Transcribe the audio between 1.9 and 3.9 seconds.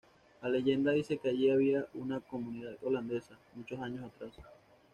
una comunidad holandesa muchos